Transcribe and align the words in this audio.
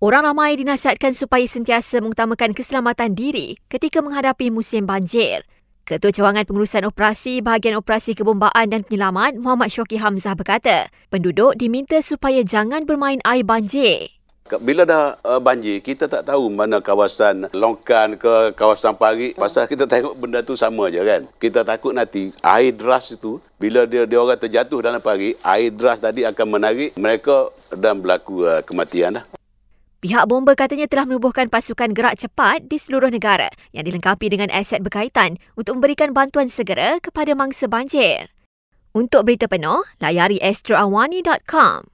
Orang 0.00 0.24
ramai 0.24 0.56
dinasihatkan 0.56 1.12
supaya 1.12 1.44
sentiasa 1.44 2.00
mengutamakan 2.00 2.56
keselamatan 2.56 3.12
diri 3.12 3.60
ketika 3.68 4.00
menghadapi 4.00 4.48
musim 4.48 4.88
banjir. 4.88 5.44
Ketua 5.84 6.08
Cawangan 6.08 6.48
Pengurusan 6.48 6.88
Operasi 6.88 7.44
Bahagian 7.44 7.76
Operasi 7.76 8.16
Kebombaan 8.16 8.72
dan 8.72 8.80
Penyelamat 8.80 9.36
Muhammad 9.36 9.68
Syoki 9.68 10.00
Hamzah 10.00 10.32
berkata, 10.32 10.88
penduduk 11.12 11.52
diminta 11.52 12.00
supaya 12.00 12.40
jangan 12.40 12.88
bermain 12.88 13.20
air 13.28 13.44
banjir. 13.44 14.08
Bila 14.64 14.88
dah 14.88 15.20
uh, 15.20 15.36
banjir, 15.36 15.84
kita 15.84 16.08
tak 16.08 16.24
tahu 16.24 16.48
mana 16.48 16.80
kawasan 16.80 17.52
longkan 17.52 18.16
ke 18.16 18.56
kawasan 18.56 18.96
pari. 18.96 19.36
Pasal 19.36 19.68
kita 19.68 19.84
tengok 19.84 20.16
benda 20.16 20.40
tu 20.40 20.56
sama 20.56 20.88
je 20.88 21.04
kan. 21.04 21.28
Kita 21.36 21.60
takut 21.60 21.92
nanti 21.92 22.32
air 22.40 22.72
deras 22.72 23.12
itu, 23.12 23.36
bila 23.60 23.84
dia, 23.84 24.08
dia 24.08 24.16
orang 24.16 24.40
terjatuh 24.40 24.80
dalam 24.80 25.04
pari, 25.04 25.36
air 25.44 25.68
deras 25.68 26.00
tadi 26.00 26.24
akan 26.24 26.56
menarik 26.56 26.96
mereka 26.96 27.52
dan 27.76 28.00
berlaku 28.00 28.48
uh, 28.48 28.64
kematian 28.64 29.20
dah. 29.20 29.39
Pihak 30.00 30.32
bomba 30.32 30.56
katanya 30.56 30.88
telah 30.88 31.04
menubuhkan 31.04 31.52
pasukan 31.52 31.92
gerak 31.92 32.16
cepat 32.16 32.64
di 32.64 32.80
seluruh 32.80 33.12
negara 33.12 33.52
yang 33.76 33.84
dilengkapi 33.84 34.32
dengan 34.32 34.48
aset 34.48 34.80
berkaitan 34.80 35.36
untuk 35.60 35.76
memberikan 35.76 36.16
bantuan 36.16 36.48
segera 36.48 36.96
kepada 37.04 37.36
mangsa 37.36 37.68
banjir. 37.68 38.32
Untuk 38.96 39.28
berita 39.28 39.44
penuh, 39.44 39.84
layari 40.00 40.40
astroawani.com. 40.40 41.92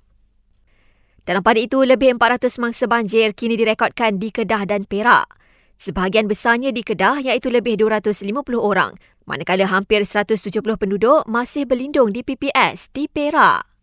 Dalam 1.27 1.43
pada 1.43 1.59
itu, 1.59 1.83
lebih 1.83 2.15
400 2.15 2.63
mangsa 2.63 2.87
banjir 2.87 3.35
kini 3.35 3.59
direkodkan 3.59 4.23
di 4.23 4.31
Kedah 4.31 4.71
dan 4.71 4.87
Perak. 4.87 5.27
Sebahagian 5.75 6.31
besarnya 6.31 6.71
di 6.71 6.87
Kedah 6.87 7.19
iaitu 7.19 7.51
lebih 7.51 7.75
250 7.75 8.23
orang, 8.63 8.95
manakala 9.27 9.67
hampir 9.67 10.07
170 10.07 10.63
penduduk 10.79 11.27
masih 11.27 11.67
berlindung 11.67 12.15
di 12.15 12.23
PPS 12.23 12.87
di 12.95 13.11
Perak. 13.11 13.76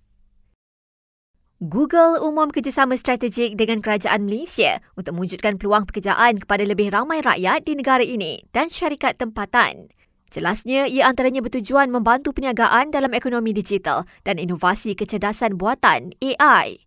Google 1.64 2.20
umum 2.20 2.52
kerjasama 2.52 3.00
strategik 3.00 3.56
dengan 3.56 3.80
kerajaan 3.80 4.28
Malaysia 4.28 4.84
untuk 5.00 5.16
mewujudkan 5.16 5.56
peluang 5.56 5.88
pekerjaan 5.88 6.44
kepada 6.44 6.68
lebih 6.68 6.92
ramai 6.92 7.24
rakyat 7.24 7.64
di 7.64 7.80
negara 7.80 8.04
ini 8.04 8.44
dan 8.52 8.68
syarikat 8.68 9.16
tempatan. 9.16 9.88
Jelasnya, 10.28 10.92
ia 10.92 11.08
antaranya 11.08 11.40
bertujuan 11.40 11.88
membantu 11.88 12.36
perniagaan 12.36 12.92
dalam 12.92 13.16
ekonomi 13.16 13.56
digital 13.56 14.04
dan 14.28 14.44
inovasi 14.44 14.92
kecerdasan 14.92 15.56
buatan 15.56 16.12
AI. 16.20 16.84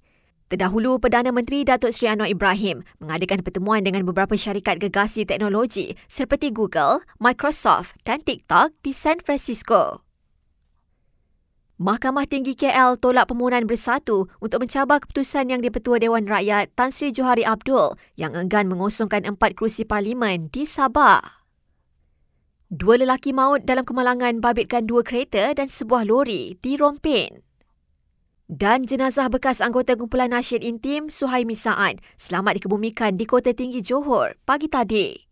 Terdahulu, 0.52 1.00
Perdana 1.00 1.32
Menteri 1.32 1.64
Datuk 1.64 1.96
Seri 1.96 2.12
Anwar 2.12 2.28
Ibrahim 2.28 2.84
mengadakan 3.00 3.40
pertemuan 3.40 3.80
dengan 3.80 4.04
beberapa 4.04 4.36
syarikat 4.36 4.76
gegasi 4.76 5.24
teknologi 5.24 5.96
seperti 6.04 6.52
Google, 6.52 7.00
Microsoft 7.16 7.96
dan 8.04 8.20
TikTok 8.20 8.76
di 8.84 8.92
San 8.92 9.24
Francisco. 9.24 10.05
Mahkamah 11.76 12.24
Tinggi 12.24 12.56
KL 12.56 12.96
tolak 12.96 13.28
permohonan 13.28 13.68
bersatu 13.68 14.32
untuk 14.40 14.64
mencabar 14.64 14.96
keputusan 14.96 15.52
yang 15.52 15.60
dipertua 15.60 16.00
Dewan 16.00 16.24
Rakyat 16.24 16.72
Tan 16.72 16.88
Sri 16.88 17.12
Johari 17.12 17.44
Abdul 17.44 18.00
yang 18.16 18.32
enggan 18.32 18.72
mengosongkan 18.72 19.28
empat 19.28 19.60
kerusi 19.60 19.84
parlimen 19.84 20.48
di 20.48 20.64
Sabah. 20.64 21.20
Dua 22.72 22.96
lelaki 22.96 23.36
maut 23.36 23.68
dalam 23.68 23.84
kemalangan 23.84 24.40
babitkan 24.40 24.88
dua 24.88 25.04
kereta 25.04 25.52
dan 25.52 25.68
sebuah 25.68 26.08
lori 26.08 26.56
di 26.64 26.80
Rompin. 26.80 27.44
Dan 28.48 28.88
jenazah 28.88 29.28
bekas 29.28 29.60
anggota 29.60 30.00
kumpulan 30.00 30.32
nasyid 30.32 30.64
intim 30.64 31.12
Suhaimi 31.12 31.52
Sa'ad 31.52 32.00
selamat 32.16 32.56
dikebumikan 32.56 33.20
di 33.20 33.28
Kota 33.28 33.52
Tinggi 33.52 33.84
Johor 33.84 34.40
pagi 34.48 34.72
tadi. 34.72 35.25